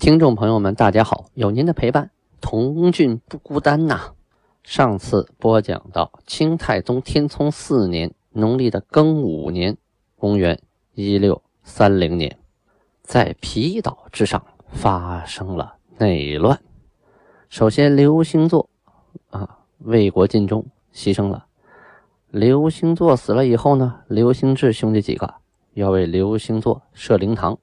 [0.00, 1.26] 听众朋友们，大家好！
[1.34, 2.10] 有您的陪伴，
[2.40, 4.14] 童俊不孤单呐。
[4.62, 9.76] 上次播讲到清太宗天聪四年农历的庚午年，
[10.16, 10.58] 公元
[10.94, 12.38] 一六三零年，
[13.02, 16.58] 在皮岛之上发生了内乱。
[17.50, 18.70] 首先，刘星座
[19.28, 21.44] 啊为国尽忠，牺牲了。
[22.30, 25.34] 刘星座死了以后呢，刘兴志兄弟几个
[25.74, 27.58] 要为刘星座设灵堂。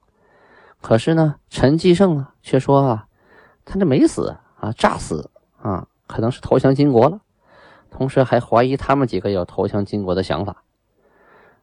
[0.80, 3.06] 可是呢，陈继胜啊，却说啊，
[3.64, 5.28] 他这没死啊，诈死
[5.60, 7.20] 啊，可能是投降金国了。
[7.90, 10.62] 同时还怀疑他们几个有投降金国的想法。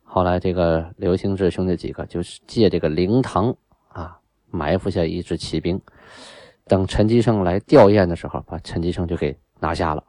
[0.04, 3.56] 后来这个刘兴志兄弟几个就是借这个灵堂
[3.88, 4.20] 啊，
[4.52, 5.80] 埋伏下一支骑兵，
[6.66, 10.04] 等陈继胜来吊唁的时候，把陈继胜就给拿下了。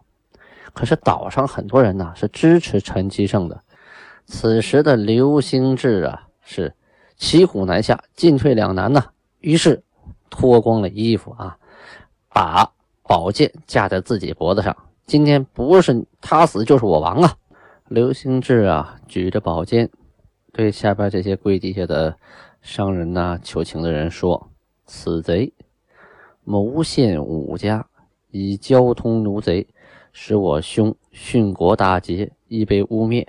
[0.72, 3.62] 可是岛上很多人呢是支持陈继胜的。
[4.26, 6.74] 此时的刘兴志啊是。
[7.16, 9.06] 骑虎难下，进退两难呐。
[9.40, 9.82] 于是
[10.30, 11.58] 脱光了衣服啊，
[12.28, 12.72] 把
[13.02, 14.76] 宝剑架在自己脖子上。
[15.06, 17.36] 今天不是他死，就是我亡啊！
[17.88, 19.88] 刘兴志啊，举着宝剑，
[20.52, 22.16] 对下边这些跪地下的
[22.60, 24.50] 商人呐、求情的人说
[24.84, 25.52] ：“此贼
[26.42, 27.86] 谋陷武家，
[28.30, 29.68] 以交通奴贼，
[30.12, 33.24] 使我兄殉国大捷，已被污蔑。”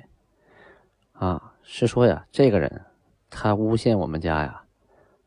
[1.14, 2.82] 啊，是说呀，这个人。
[3.30, 4.61] 他诬陷我们家呀，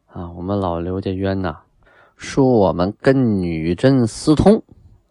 [0.07, 1.59] 啊，我们老刘家冤呐，
[2.17, 4.63] 说我们跟女真私通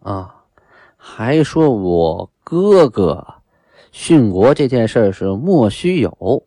[0.02, 0.44] 啊，
[0.96, 3.26] 还说我哥哥
[3.92, 6.44] 殉国这件事是莫须有，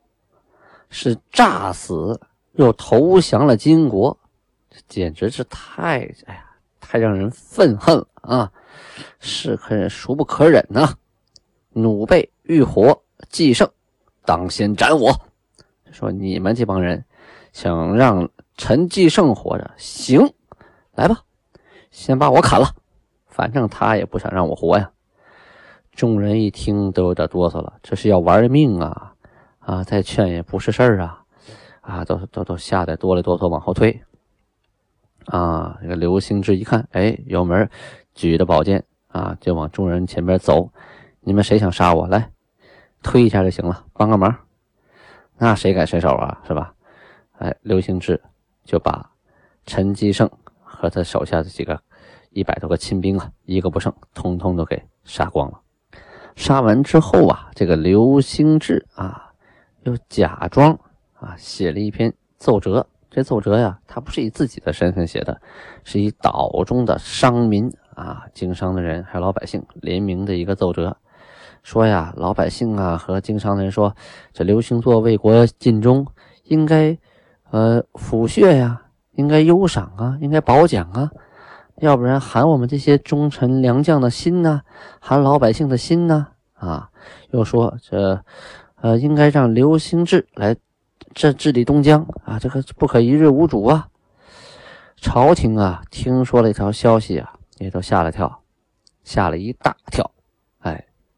[0.90, 2.20] 是诈死
[2.54, 4.18] 又投降了金国，
[4.70, 6.46] 这简直是太哎呀，
[6.80, 8.52] 太让人愤恨了啊！
[9.20, 10.94] 是可忍孰不可忍呐！
[11.72, 13.70] 奴婢欲活，继胜
[14.24, 15.12] 当先斩我。
[15.94, 17.06] 说你们这帮人
[17.54, 18.28] 想让
[18.58, 20.34] 陈继胜活着，行，
[20.96, 21.22] 来吧，
[21.92, 22.68] 先把我砍了，
[23.28, 24.90] 反正他也不想让我活呀。
[25.92, 29.14] 众人一听都有点哆嗦了，这是要玩命啊！
[29.60, 31.24] 啊，再劝也不是事儿啊！
[31.82, 34.02] 啊，都都都吓得哆里哆嗦往后退。
[35.26, 37.70] 啊，这个刘兴志一看，哎，有门，
[38.16, 40.68] 举着宝剑啊，就往众人前边走。
[41.22, 42.08] 你们谁想杀我？
[42.08, 42.32] 来，
[43.04, 44.36] 推一下就行了，帮个忙。
[45.38, 46.42] 那谁敢伸手啊？
[46.48, 46.74] 是吧？
[47.40, 48.22] 哎，刘兴志
[48.64, 49.12] 就把
[49.66, 50.30] 陈继胜
[50.62, 51.82] 和他手下的几个
[52.30, 55.60] 一百多个亲兵啊，一个不剩，通通都给杀光了。
[56.36, 59.32] 杀完之后啊，这个刘兴志啊，
[59.84, 60.80] 又假装
[61.14, 62.88] 啊写了一篇奏折。
[63.10, 65.40] 这奏折呀，他不是以自己的身份写的，
[65.84, 70.98] 是以岛中的商民啊、经商的人还有老百姓联名的一个奏折。
[71.64, 73.96] 说呀，老百姓啊和经商的人说，
[74.34, 76.06] 这刘星座为国尽忠，
[76.44, 76.98] 应该
[77.50, 78.82] 呃抚恤呀，
[79.14, 81.10] 应该优赏啊，应该褒奖啊，
[81.78, 84.62] 要不然寒我们这些忠臣良将的心呢，
[85.00, 86.90] 寒老百姓的心呢啊。
[87.32, 88.22] 又说这
[88.76, 90.56] 呃应该让刘兴志来
[91.14, 93.88] 治治理东江啊，这个不可一日无主啊。
[94.98, 98.42] 朝廷啊听说了一条消息啊，也都吓了跳，
[99.04, 100.10] 吓了一大跳，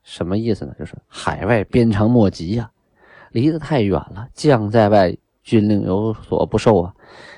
[0.06, 0.74] 什么意思呢？
[0.78, 2.70] 就是海外鞭长莫及呀，
[3.32, 4.30] 离得太远了。
[4.34, 6.94] 将在外，军令有所不受啊。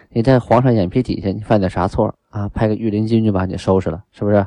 [0.09, 2.49] 你在皇上眼皮底下，你犯点啥错啊？
[2.49, 4.45] 派个御林军就把你收拾了，是不是？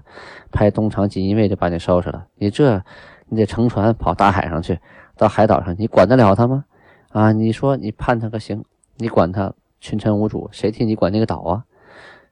[0.52, 2.26] 派东厂锦衣卫就把你收拾了。
[2.36, 2.82] 你这，
[3.28, 4.78] 你得乘船跑大海上去，
[5.16, 6.64] 到海岛上，你管得了他吗？
[7.08, 8.62] 啊，你说你判他个刑，
[8.98, 11.64] 你管他群臣无主，谁替你管那个岛啊？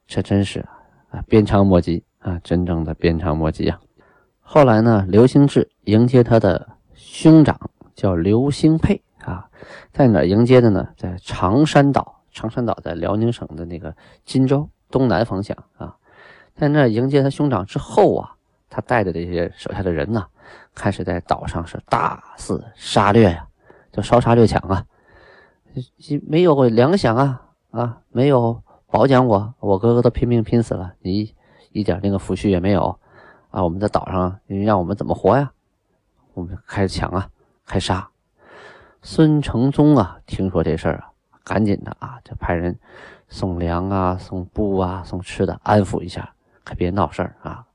[0.06, 0.60] 这真是
[1.10, 3.80] 啊，鞭长莫及啊，真正的鞭长莫及呀。
[4.50, 9.47] 后来呢，刘兴志迎接他的兄长，叫刘兴沛啊，
[9.92, 10.89] 在哪迎接的呢？
[10.97, 15.95] 在长山岛，长山岛在辽宁省的那个金州东南方向啊，
[16.54, 18.36] 在那迎接他兄长之后啊，
[18.71, 20.24] 他带着这些手下的人呢，
[20.74, 23.47] 开始在岛上是大肆杀掠呀，
[23.92, 24.83] 就烧杀掠抢啊，
[26.27, 31.34] 没有粮饷啊啊，没有褒奖我，我哥哥都拼命拼死了，你
[31.72, 32.98] 一点那个抚恤也没有。
[33.59, 35.51] 啊，我们在岛上，你让我们怎么活呀？
[36.34, 37.28] 我们开始抢啊，
[37.66, 38.09] 开杀。
[39.03, 41.10] 孙承宗啊，听说这事儿啊，
[41.43, 42.78] 赶紧的啊，就派人
[43.27, 46.33] 送粮啊，送布啊，送吃的，安抚一下，
[46.63, 47.66] 可别闹事儿啊！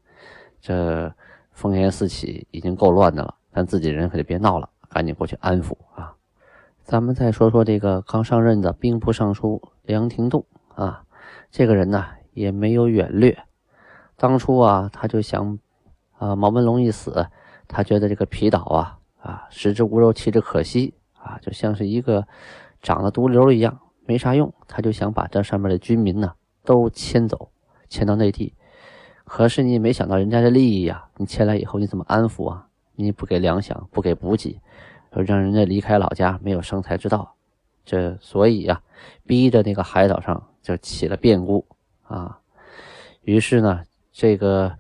[0.62, 1.14] 这
[1.54, 6.16] 烽烟四起，已经够乱的了，咱自己人可就别闹了，赶紧过去安抚啊！
[6.82, 10.46] 咱们再说说这个刚上任的兵部尚书梁廷栋
[10.76, 11.04] 啊，
[11.52, 13.38] 这个人呢也没有远略，
[14.16, 15.60] 当初啊他就想，
[16.24, 17.28] 啊毛文龙一死，
[17.68, 22.26] 他觉得这个皮岛啊啊食之无肉，弃之可惜啊，就像是一个
[22.82, 26.34] 长了毒瘤一样，没啥用，他就想把这上面的军民呢
[26.64, 27.50] 都迁走。
[27.90, 28.56] 迁到内地，
[29.24, 31.06] 可是你没想到人家的利益呀！
[31.18, 32.68] 你迁来以后你怎么安抚啊？
[32.96, 34.60] 你不给粮饷，不给补给，
[35.12, 37.36] 让人家离开老家，没有生财之道。
[37.86, 38.82] 这所以呀，
[39.28, 41.64] 逼着那个海岛上就起了变故
[42.08, 42.40] 啊。
[43.22, 44.76] 于是呢，这个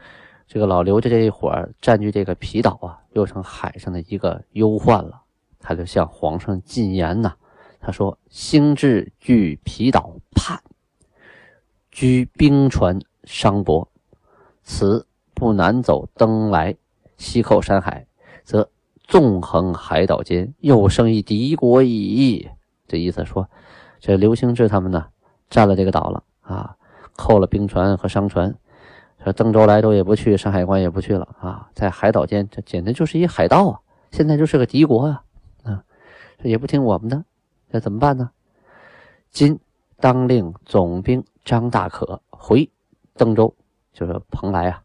[0.54, 5.24] 这个老刘家这一伙占据这个皮岛啊，又成海上的一个忧患了。
[5.60, 7.34] 他就向皇上进言呐，
[7.80, 10.62] 他说：“兴志据皮岛畔。”
[11.90, 13.90] 居冰船商泊，
[14.62, 16.76] 此不南走登来，
[17.18, 18.06] 西扣山海，
[18.44, 18.70] 则
[19.08, 22.48] 纵横海岛间，又生一敌国矣。
[22.88, 23.50] 这意思说，
[24.00, 25.08] 这刘兴志他们呢，
[25.50, 26.76] 占了这个岛了啊，
[27.16, 28.56] 扣了冰船和商船，
[29.24, 33.80] 说登州来州也不去，山海关也不去了啊，在海岛间，这简直就是一海盗啊！
[34.12, 35.24] 现在就是个敌国啊，
[35.64, 35.84] 啊，
[36.38, 37.24] 这也不听我们的，
[37.72, 38.32] 这怎么办呢？
[39.30, 39.60] 今
[40.00, 41.24] 当令总兵。
[41.46, 42.72] 张大可回
[43.18, 43.54] 登州，
[43.92, 44.82] 就是蓬莱啊，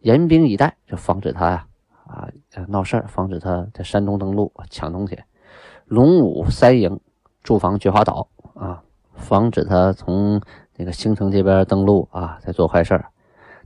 [0.00, 1.68] 严兵以待，就防止他呀
[2.04, 2.28] 啊
[2.66, 5.16] 闹事儿，防止他在山东登陆抢东西。
[5.84, 6.98] 龙武三营
[7.44, 8.82] 驻防菊花岛啊，
[9.14, 10.42] 防止他从
[10.76, 13.12] 那个兴城这边登陆啊，再做坏事儿。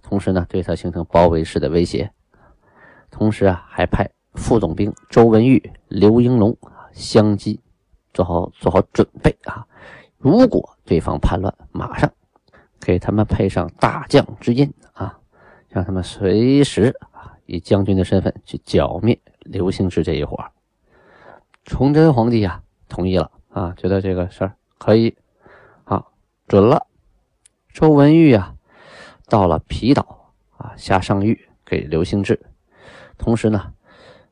[0.08, 2.10] 同时呢，对他形成包围式的威胁。
[3.10, 6.56] 同时啊，还派副总兵周文玉、刘英龙
[6.92, 7.60] 相机，
[8.14, 9.66] 做好做好准备啊。
[10.16, 12.10] 如果对方叛乱，马上。
[12.80, 15.18] 给他们配上大将之印啊，
[15.68, 20.42] 让他们随时啊以将军的身份去剿灭刘兴志这一伙。
[21.64, 25.14] 崇祯皇帝啊同意了啊，觉得这个事儿可以，
[25.84, 26.12] 好
[26.46, 26.86] 准了。
[27.72, 28.54] 周文玉啊
[29.28, 32.40] 到了皮岛啊下上谕给刘兴志，
[33.16, 33.72] 同时呢，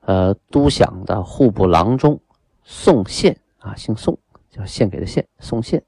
[0.00, 2.20] 呃，都饷的户部郎中
[2.62, 4.18] 宋宪啊，姓宋，
[4.50, 5.82] 叫献给的献，宋宪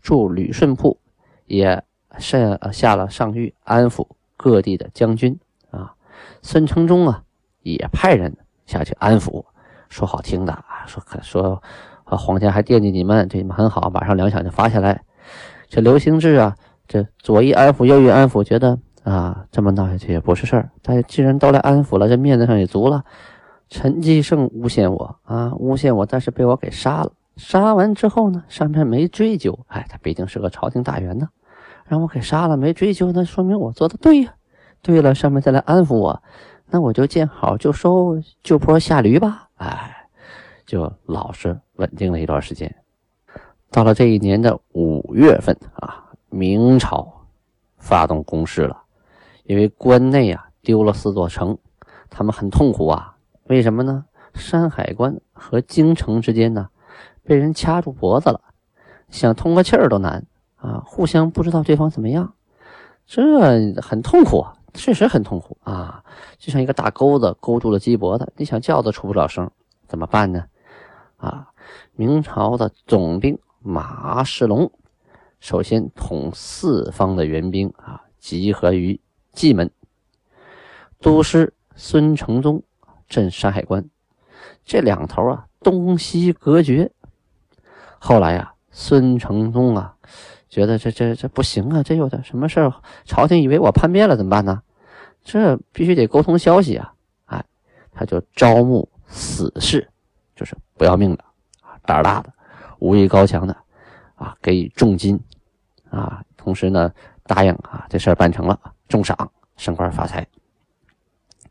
[0.00, 0.98] 驻旅顺铺。
[1.46, 1.84] 也
[2.18, 5.38] 下下了上谕，安抚各地的将军
[5.70, 5.94] 啊。
[6.40, 7.22] 孙承宗啊，
[7.60, 9.44] 也派人下去安抚，
[9.90, 11.62] 说好听的啊，说可说
[12.04, 15.04] 皇家还惦记你们，对你们很好，马上粮饷就发下来。
[15.68, 16.56] 这刘兴志啊，
[16.86, 20.70] 这左一安抚，右一安抚，觉得啊，这么闹下去也不是事儿。
[20.82, 23.04] 但既然都来安抚了，这面子上也足了。
[23.70, 27.12] 陈继胜诬陷我啊，诬陷我，但是被我给杀了。
[27.36, 29.58] 杀完之后呢，上面没追究。
[29.66, 31.28] 哎，他毕竟是个朝廷大员呢，
[31.86, 34.34] 让我给杀了，没追究，那说明我做的对呀。
[34.82, 36.22] 对了，上面再来安抚我，
[36.70, 39.48] 那我就见好就收，就坡下驴吧。
[39.56, 39.90] 哎，
[40.66, 42.72] 就老实稳定了一段时间。
[43.70, 46.03] 到了这一年的五月份啊，
[46.34, 47.26] 明朝
[47.78, 48.82] 发动攻势了，
[49.44, 51.56] 因为关内啊丢了四座城，
[52.10, 53.16] 他们很痛苦啊。
[53.44, 54.04] 为什么呢？
[54.34, 56.70] 山海关和京城之间呢？
[57.22, 58.40] 被人掐住脖子了，
[59.10, 60.26] 想通个气儿都难
[60.56, 60.82] 啊！
[60.84, 62.34] 互相不知道对方怎么样，
[63.06, 66.02] 这很痛苦啊，确实很痛苦啊！
[66.36, 69.48] 就像一个大钩子勾住了鸡脖子，你想叫都出不了声，
[69.86, 70.44] 怎么办呢？
[71.16, 71.48] 啊！
[71.94, 74.72] 明朝的总兵马世龙
[75.44, 78.98] 首先统四方的援兵啊，集合于
[79.34, 79.70] 蓟门，
[81.02, 82.62] 都师孙承宗
[83.10, 83.84] 镇山海关，
[84.64, 86.90] 这两头啊东西隔绝。
[87.98, 89.94] 后来呀，孙承宗啊，
[90.48, 92.72] 觉得这这这不行啊，这有点什么事儿，
[93.04, 94.62] 朝廷以为我叛变了怎么办呢？
[95.22, 96.94] 这必须得沟通消息啊！
[97.26, 97.44] 哎，
[97.92, 99.86] 他就招募死士，
[100.34, 101.24] 就是不要命的，
[101.84, 102.32] 胆大的，
[102.78, 103.54] 武艺高强的
[104.14, 105.20] 啊，给予重金
[105.94, 108.58] 啊，同时呢，答应啊，这事儿办成了，
[108.88, 109.16] 重赏，
[109.56, 110.26] 升官发财。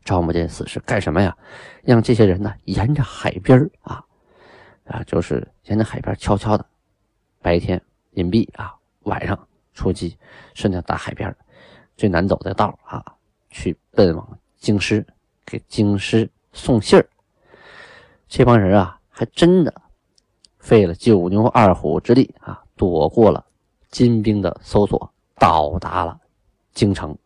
[0.04, 1.34] 招募这死士干什么呀？
[1.82, 4.04] 让这些人呢，沿着海边啊。
[4.86, 6.66] 啊，就是沿着海边悄悄的，
[7.40, 7.80] 白天
[8.12, 8.74] 隐蔽啊，
[9.04, 10.18] 晚上出击，
[10.52, 11.34] 顺着大海边
[11.96, 13.02] 最难走的道啊，
[13.48, 15.06] 去奔往京师，
[15.46, 17.08] 给京师送信儿。
[18.28, 19.72] 这帮人啊，还真的
[20.58, 23.42] 费了九牛二虎之力啊，躲过了
[23.94, 25.08] 金兵的搜索，
[25.38, 26.18] 到达了
[26.72, 27.16] 京城。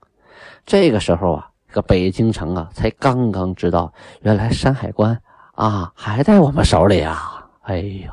[0.66, 5.18] 这个时候啊，这个北京城啊，才刚刚知道，原来山海关
[5.54, 7.48] 啊，还在我们手里啊。
[7.62, 8.12] 哎呦，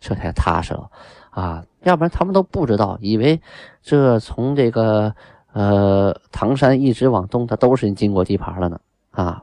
[0.00, 0.90] 这才踏实了
[1.30, 1.62] 啊！
[1.84, 3.40] 要不然他们都不知道，以为
[3.82, 5.14] 这从这个
[5.52, 8.80] 呃，唐山一直往东，它都是金国地盘了呢
[9.12, 9.42] 啊。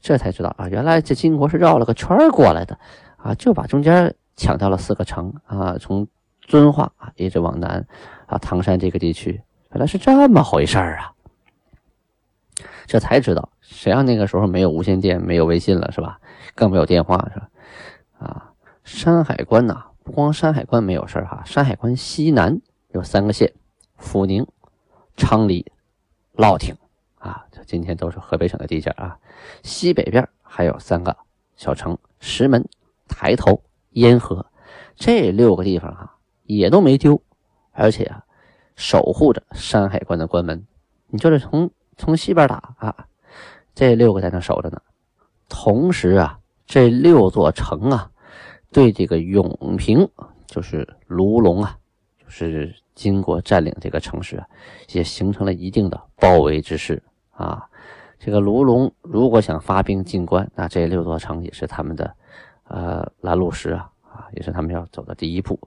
[0.00, 2.76] 这才知道啊，原来这金国是绕了个圈过来的
[3.16, 6.08] 啊，就把中间抢掉了四个城啊，从
[6.44, 7.86] 遵化啊一直往南
[8.26, 11.12] 啊，唐山这个地区原来是这么回事儿啊。
[12.86, 16.20] 这才知道，谁让那个时候没有无线电，没有微信了是吧？
[16.54, 17.48] 更没有电话是吧？
[18.18, 18.52] 啊，
[18.84, 22.60] 山海关呐，不光山海关没有事儿哈，山海关西南
[22.90, 23.52] 有三个县：
[23.96, 24.46] 阜宁、
[25.16, 25.72] 昌黎、
[26.32, 26.76] 乐亭
[27.18, 29.16] 啊，这今天都是河北省的地界啊。
[29.62, 31.16] 西北边还有三个
[31.56, 32.68] 小城：石门、
[33.08, 34.44] 抬头、烟河，
[34.94, 36.13] 这六个地方哈
[36.44, 37.20] 也都没丢，
[37.72, 38.24] 而且啊，
[38.76, 40.64] 守护着山海关的关门。
[41.08, 43.06] 你就是从从西边打啊，
[43.74, 44.80] 这六个在那守着呢。
[45.48, 48.10] 同时啊，这六座城啊，
[48.72, 50.08] 对这个永平，
[50.46, 51.76] 就是卢龙啊，
[52.18, 54.42] 就是金国占领这个城市，
[54.92, 57.64] 也形成了一定的包围之势啊。
[58.18, 62.16] 这个卢龙如果想发兵进关，那这六座城也是他们的
[62.64, 65.58] 呃拦路石啊啊，也是他们要走的第一步。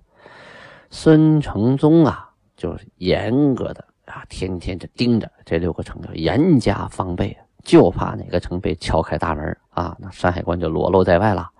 [0.89, 7.37] 孙承宗啊，就是严格的啊，天天就盯着这六个城，严加防备。
[7.63, 11.51] 就怕哪个城被敲开大门啊，那山海关就裸露在外了。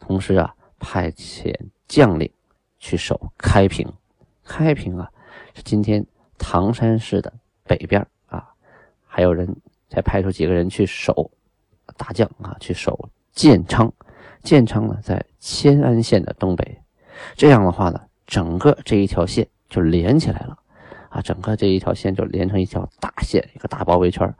[0.00, 1.54] 同时啊，派遣
[1.86, 2.28] 将领
[2.80, 3.86] 去守开平。
[4.42, 5.08] 开平啊，
[5.54, 6.04] 是今天
[6.38, 8.48] 唐山市的北边啊。
[9.06, 9.48] 还有人
[9.88, 11.30] 再派出几个人去守
[11.96, 13.92] 大将啊，去守建昌。
[14.42, 16.82] 建昌呢，在迁安县的东北。
[17.36, 20.56] 这样的话呢，整个这一条线就连起来了
[21.08, 24.32] 啊，整个这一条线就连成一条大线，一个大包围圈。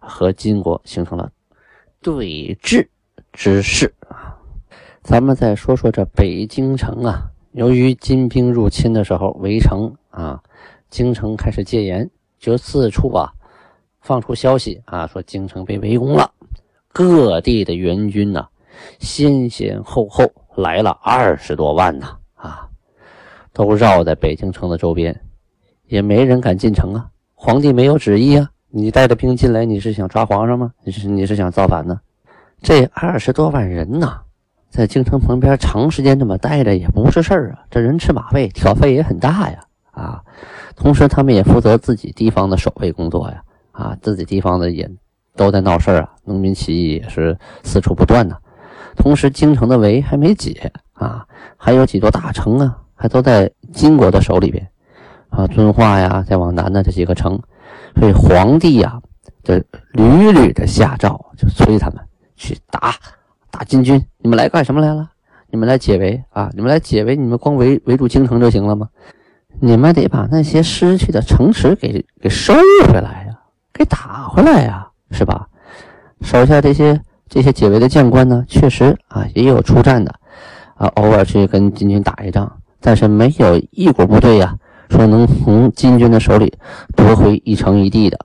[0.00, 1.30] 和金国形成了
[2.00, 2.86] 对峙
[3.32, 4.38] 之势啊！
[5.02, 10.40] 咱们再说说这北京城啊，由于金兵入侵的时候围城啊，
[10.88, 13.32] 京城开始戒严，就四处啊
[14.00, 16.32] 放出消息啊，说京城被围攻了。
[16.92, 18.46] 各地的援军呢，
[19.00, 22.17] 先先后后来了二十多万呢，
[23.58, 25.20] 都绕在北京城的周边，
[25.88, 27.08] 也没人敢进城啊。
[27.34, 28.48] 皇帝没有旨意啊。
[28.68, 30.70] 你带着兵进来，你是想抓皇上吗？
[30.84, 31.98] 你是你是想造反呢？
[32.62, 34.20] 这二十多万人呐，
[34.70, 37.58] 在京城旁边长时间这么待着也不是事儿啊。
[37.68, 39.58] 这人吃马喂，挑费也很大呀。
[39.90, 40.22] 啊，
[40.76, 43.42] 同时他们也负责自己地方的守卫工作呀。
[43.72, 44.88] 啊，自己地方的也
[45.34, 48.36] 都在闹事儿啊，农民起义也是四处不断呢。
[48.94, 54.68] 同时，京城的围还没解啊，还有几座大城啊，还都在金国的手里边
[55.30, 57.40] 啊，遵化呀，再往南的这几个城。
[57.98, 59.00] 所以皇帝呀，
[59.42, 59.54] 就
[59.92, 61.98] 屡屡的下诏，就催他们
[62.36, 62.94] 去打
[63.50, 64.04] 打金军。
[64.18, 65.08] 你们来干什么来了？
[65.50, 66.50] 你们来解围啊！
[66.52, 68.88] 你们来解围，你们光围围住京城就行了吗？
[69.60, 72.52] 你们得把那些失去的城池给给收
[72.88, 73.38] 回来呀，
[73.72, 75.48] 给打回来呀，是吧？
[76.20, 80.12] 手下这些这些解围的将官呢，确实啊也有出战的
[80.74, 84.58] 啊，偶尔去跟金军打一仗，但是没有一股部队呀。
[84.90, 86.50] 说能从金军的手里
[86.96, 88.18] 夺回一城一地的，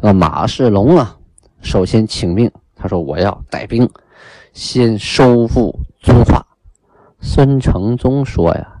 [0.00, 1.18] 那马世龙啊，
[1.60, 3.86] 首先请命，他说我要带兵
[4.54, 6.42] 先收复遵化。
[7.20, 8.80] 孙承宗说呀，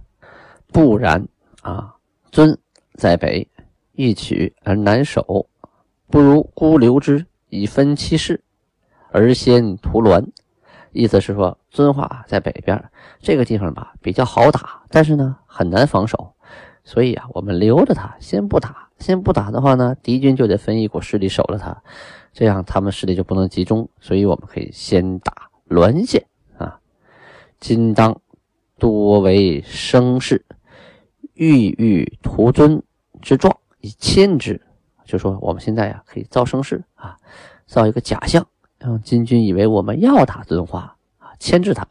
[0.72, 1.28] 不然
[1.60, 1.94] 啊，
[2.32, 2.56] 尊
[2.94, 3.46] 在北，
[3.92, 5.46] 易取而难守，
[6.08, 8.42] 不如孤留之以分其势，
[9.10, 10.24] 而先屠滦。
[10.94, 12.82] 意思是说，遵化在北边
[13.20, 16.32] 这个地方吧，比较好打，但是呢，很难防守。
[16.84, 18.88] 所以啊，我们留着他，先不打。
[18.98, 21.82] 先不打的话呢，敌军就得分一股势力守着他，
[22.32, 23.88] 这样他们势力就不能集中。
[24.00, 26.24] 所以我们可以先打滦县
[26.56, 26.78] 啊。
[27.58, 28.20] 今当
[28.78, 30.44] 多为声势，
[31.32, 32.82] 欲欲屠尊
[33.20, 34.60] 之状以牵之，
[35.04, 37.16] 就说我们现在呀可以造声势啊，
[37.66, 38.46] 造一个假象，
[38.84, 41.88] 让金军以为我们要打遵化啊，牵制他。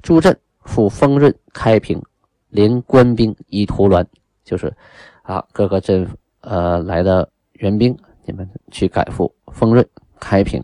[0.00, 2.02] 朱镇赴丰润、开平。
[2.48, 4.04] 连官兵以屠滦，
[4.42, 4.74] 就是
[5.22, 6.04] 啊，各个镇
[6.40, 9.88] 呃来的援兵，你们去赶赴丰润、
[10.18, 10.60] 开平，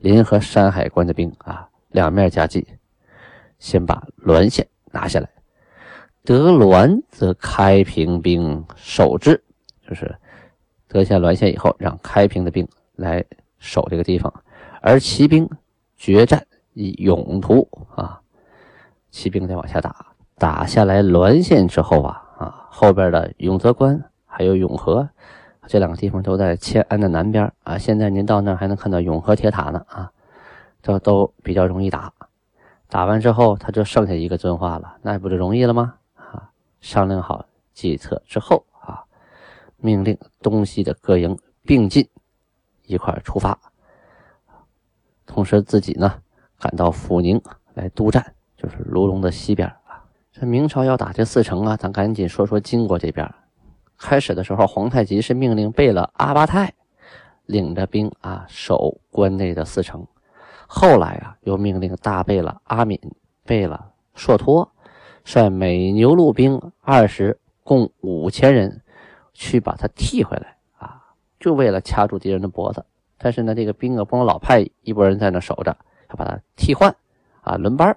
[0.00, 2.66] 联合山海关的兵啊，两面夹击，
[3.58, 5.30] 先把滦县拿下来。
[6.22, 9.42] 得滦则开平兵守之，
[9.88, 10.14] 就是
[10.86, 13.24] 得下滦县以后，让开平的兵来
[13.58, 14.30] 守这个地方，
[14.82, 15.48] 而骑兵
[15.96, 18.20] 决战以永图啊，
[19.10, 20.06] 骑兵再往下打。
[20.36, 25.08] 打下来滦县之后啊啊，后边的永泽关还有永和
[25.68, 27.78] 这两个地方都在迁安的南边啊。
[27.78, 30.10] 现在您到那儿还能看到永和铁塔呢啊，
[30.82, 32.12] 这都比较容易打。
[32.88, 35.94] 打完之后，他就剩下一个遵化了，那不就容易了吗？
[36.16, 39.04] 啊，商量好计策之后啊，
[39.76, 42.08] 命令东西的各营并进，
[42.86, 43.56] 一块出发。
[45.32, 46.12] 同时自己呢
[46.58, 47.40] 赶到阜宁
[47.72, 50.04] 来督战，就是卢龙的西边啊。
[50.30, 53.26] 这明朝要打这四城啊，咱赶紧说说金国这边。
[53.96, 56.74] 开始的时候，皇太极是命令贝勒阿巴泰
[57.46, 60.06] 领着兵啊守关内的四城，
[60.66, 63.00] 后来啊又命令大贝勒阿敏、
[63.46, 63.80] 贝勒
[64.14, 64.70] 硕托
[65.24, 68.82] 率美牛鹿兵二十，共五千人
[69.32, 71.00] 去把他替回来啊，
[71.40, 72.84] 就为了掐住敌人的脖子。
[73.22, 75.76] 但是呢，这个兵啊不能老派一拨人在那守着，
[76.10, 76.94] 要把他替换
[77.42, 77.96] 啊，轮班。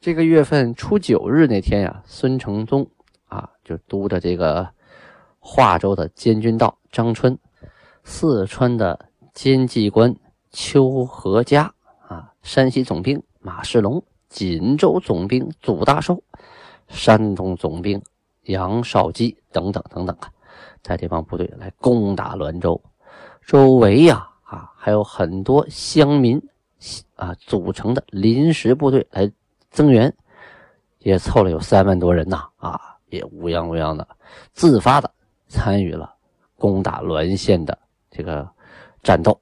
[0.00, 2.88] 这个月份初九日那天呀，孙承宗。
[3.26, 4.68] 啊，就督着这个
[5.40, 7.36] 华州的监军道张春，
[8.04, 10.14] 四川的监济官
[10.52, 11.74] 邱和嘉
[12.06, 16.22] 啊，山西总兵马世龙，锦州总兵祖大寿，
[16.86, 18.00] 山东总兵
[18.42, 20.30] 杨绍基等等等等啊，
[20.80, 22.80] 在这帮部队来攻打滦州，
[23.46, 26.40] 周围呀啊还有很多乡民
[27.16, 29.30] 啊组成的临时部队来
[29.70, 30.14] 增援，
[30.98, 32.80] 也凑了有三万多人呐啊。
[33.10, 34.08] 也乌泱乌泱的，
[34.54, 35.08] 自发的
[35.46, 36.12] 参与了
[36.56, 37.78] 攻打滦县的
[38.10, 38.48] 这个
[39.04, 39.38] 战斗。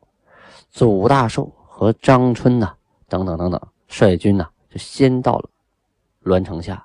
[0.70, 2.74] 祖大寿和张春呐，
[3.08, 5.48] 等等等等，率军呢就先到了
[6.22, 6.84] 滦城下。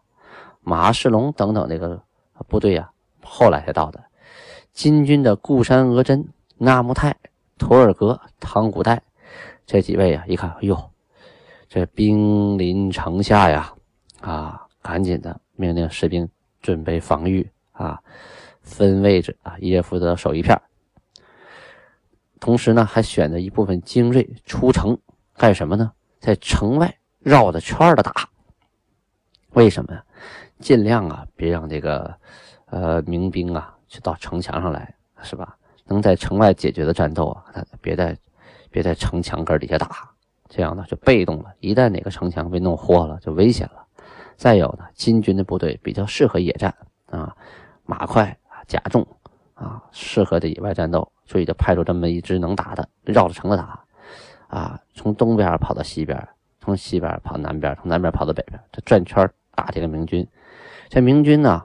[0.62, 2.02] 马世龙等等那个
[2.48, 2.90] 部队呀，
[3.22, 4.02] 后来才到的。
[4.72, 6.26] 金军的固山额真、
[6.58, 7.16] 纳木泰、
[7.58, 9.02] 图尔格、唐古代
[9.66, 10.92] 这几位啊，一看，哎呦，
[11.68, 13.74] 这兵临城下呀，
[14.22, 16.30] 啊，赶紧的命令士兵。
[16.60, 18.02] 准备防御啊，
[18.62, 20.60] 分位置啊，一人负责守一片。
[22.42, 24.98] 同时呢，还选择一部分精锐出城
[25.36, 25.94] 干什么呢？
[26.20, 28.28] 在城外绕着圈的打。
[29.52, 30.04] 为什么呀？
[30.60, 32.14] 尽量啊，别让这个
[32.66, 35.56] 呃民兵啊去到城墙上来，是吧？
[35.88, 38.17] 能在城外解决的战斗啊，他别在
[38.70, 40.10] 别在城墙根底下打，
[40.50, 41.45] 这样呢就被动了。
[41.60, 43.86] 一旦哪个城墙被弄豁了，就危险了。
[44.36, 46.73] 再有呢，金军的部队比较适合野战
[47.10, 47.36] 啊，
[47.86, 49.06] 马快啊，甲重
[49.56, 53.84] 啊，适合这野外战斗，所以就派出这么一支能打的，绕着城子打
[54.47, 56.28] 啊，从东边跑到西边，
[56.60, 60.28] 从西边跑南边，从南边跑到北边，这转圈打这个明军。
[60.89, 61.63] 这明军呢，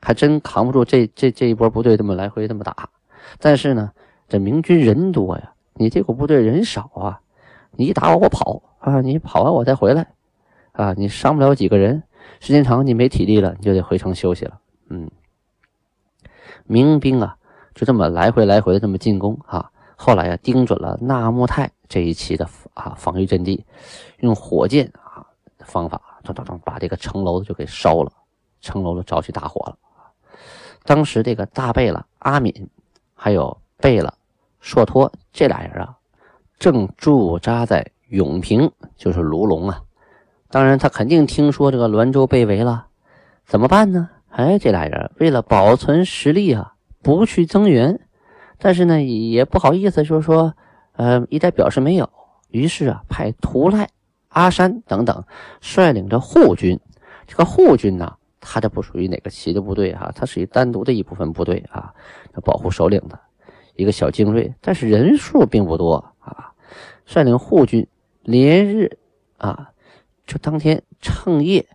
[0.00, 2.88] 还真扛不住这这这一波部队这么来回这么打。
[3.38, 3.92] 但是呢，
[4.28, 7.20] 这明军人多呀，你这股部队人少啊，
[7.72, 10.12] 你一打我我跑啊，你跑完我再回来
[10.72, 12.02] 啊，你伤不了几个人。
[12.38, 14.60] 时间长，你没体力了，你就得回城休息了。
[14.88, 15.10] 嗯，
[16.64, 17.36] 民兵啊，
[17.74, 19.70] 就这么来回来回的这么进攻啊。
[19.96, 23.64] 后来啊，盯准了纳木泰这一期的啊防御阵地，
[24.18, 25.26] 用火箭啊
[25.60, 28.12] 方法，咚咚咚把这个城楼就给烧了，
[28.60, 29.76] 城楼都着起大火了。
[30.84, 32.68] 当时这个大贝勒阿敏，
[33.24, 34.12] 还有贝勒
[34.58, 35.96] 硕托这俩人啊，
[36.58, 39.80] 正驻扎在永平，就是卢龙啊。
[40.50, 42.86] 当然，他肯定听说这个滦州被围了，
[43.46, 44.10] 怎么办呢？
[44.30, 48.00] 哎，这俩人为了保存实力啊，不去增援，
[48.58, 50.52] 但是呢，也不好意思，就是说，
[50.96, 52.10] 呃，一再表示没有。
[52.48, 53.88] 于是啊，派图赖、
[54.30, 55.22] 阿山等等
[55.60, 56.80] 率领着护军。
[57.28, 61.94] 这个护军呢，他这不属于哪个旗的部队哈，他属于单独的一部分部队啊，
[62.44, 63.18] 保护首领的
[63.76, 66.52] 一个小精锐，但是人数并不多啊。
[67.06, 67.86] 率领护军
[68.22, 68.98] 连日
[69.38, 69.70] 啊。
[70.24, 71.66] 就当天趁夜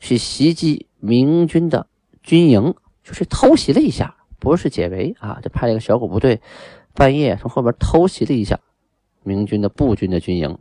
[0.00, 1.86] 去袭击明军的
[2.22, 2.74] 军营，
[3.04, 6.42] 就是偷袭了一下，不是解围啊，就派了一个小股部队，
[6.92, 8.58] 半夜从后边偷袭了一下
[9.22, 10.58] 明军的步军的军营。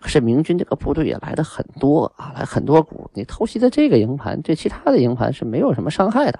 [0.00, 6.38] 可是明军这个部队也来的很多啊，来很多股，你偷袭的这个营盘对其他的营盘是没有什么伤害的。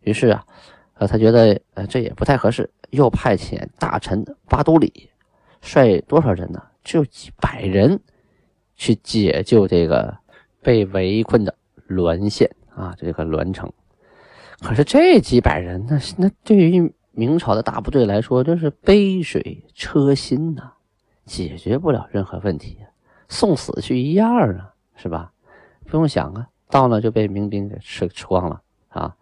[0.00, 0.44] 于是啊，
[0.94, 5.10] 呃，他觉得呃这也不太合适，又派遣大臣巴都里
[5.60, 6.62] 率多少人呢？
[6.82, 8.00] 只有几百人。
[8.78, 10.14] 去解救这个
[10.60, 11.54] 被围困的
[11.88, 13.72] 滦县啊，这个滦城。
[14.60, 20.74] 可是这几百人，那那对于明朝的大部队来说，真是杯水车薪呐，
[21.26, 22.78] 解决不了任何问题，
[23.28, 25.32] 送死去一样啊，是吧？
[25.84, 29.14] 不用想啊，到了就被民兵给吃吃光了啊。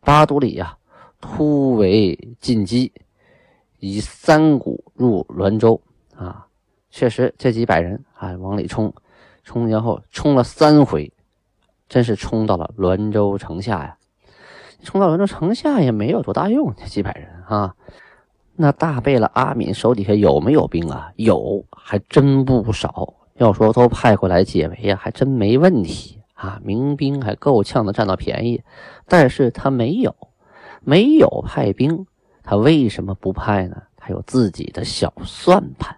[0.00, 0.76] 巴都里呀，
[1.20, 2.92] 突围进击，
[3.78, 5.80] 以三股入滦州
[6.14, 6.46] 啊。
[6.90, 8.92] 确实，这几百人啊，往里冲，
[9.42, 11.12] 冲前后冲了三回，
[11.88, 13.96] 真是冲到了滦州城下呀！
[14.82, 17.74] 冲到滦州城下也没有多大用，这几百人啊，
[18.60, 21.12] 那大贝勒阿敏手底下有没有兵啊？
[21.14, 23.14] 有，还真不少。
[23.34, 26.60] 要说都派过来解围啊，还真没问题啊。
[26.64, 28.60] 民兵还够呛的占到便宜，
[29.06, 30.12] 但是他没有，
[30.80, 32.04] 没有派兵，
[32.42, 33.80] 他为什么不派呢？
[33.96, 35.96] 他有自己的小算盘。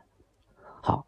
[0.82, 1.06] 好，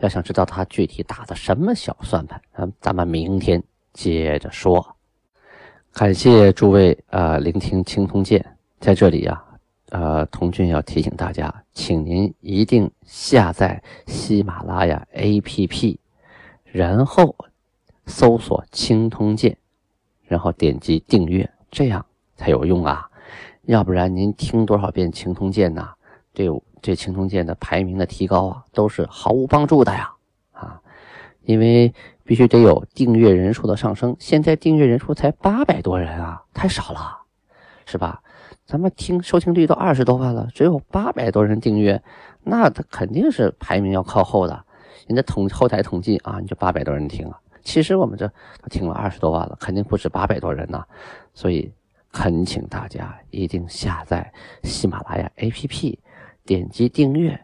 [0.00, 3.62] 要想知道他具体打的什么小算盘，咱咱们明天
[3.94, 4.96] 接着说。
[5.94, 8.44] 感谢诸位啊，聆听青铜剑，
[8.78, 9.42] 在这里呀，
[9.90, 15.98] 呃，童俊要提醒大家，请您一定下载喜马拉雅 APP，
[16.64, 17.36] 然后
[18.06, 19.56] 搜索青铜剑，
[20.26, 22.04] 然后点击订阅，这样
[22.36, 23.10] 才有用啊！
[23.62, 25.92] 要不然您听多少遍青铜剑呐，
[26.32, 26.48] 对
[26.80, 30.12] 这青铜剑的排名的提高啊，都是毫无帮助的呀！
[30.52, 30.80] 啊，
[31.42, 31.92] 因为。
[32.22, 37.22] 必须得有订阅人数的上升，现在订阅人数才八百多人啊，太少了，
[37.86, 38.22] 是吧？
[38.70, 42.00] 咱们听收听率都二十多万了，只有八百多人订阅，
[42.44, 44.64] 那他肯定是排名要靠后的。
[45.08, 50.84] 人家统后台统计啊，你就八百多人听啊，其实我们这都听了二十多万了，肯定不止八百多人呐。
[51.34, 51.72] 所以
[52.12, 55.98] 恳请大家一定下载喜马拉雅 APP，
[56.44, 57.40] 点击订阅。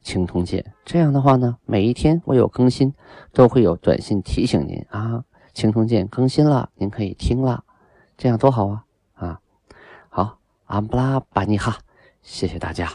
[0.00, 2.94] 青铜剑，这样的话呢，每一天我有更新，
[3.32, 5.24] 都会有短信提醒您啊。
[5.52, 7.64] 青铜剑更新了，您可以听了，
[8.16, 8.84] 这样多好啊！
[10.68, 11.78] 安布拉巴尼哈，
[12.20, 12.86] 谢谢大家。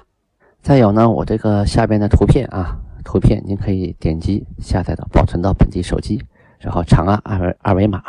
[0.61, 6.23] 再有呢，我这个下边的图片啊，图片您可以点击下载到保存到本地手机，
[6.59, 8.03] 然后长按二维二维码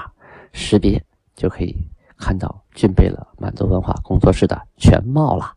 [0.52, 1.02] 识别，
[1.34, 1.74] 就可以
[2.18, 5.54] 看到具备了满族文化工作室的全貌了。